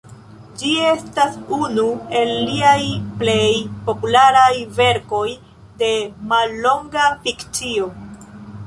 Ĝi 0.59 0.69
estas 0.91 1.35
unu 1.57 1.83
el 2.21 2.33
liaj 2.47 2.87
plej 3.21 3.47
popularaj 3.91 4.51
verkoj 4.81 5.25
de 5.85 5.93
mallonga 6.35 7.09
fikcio. 7.29 7.95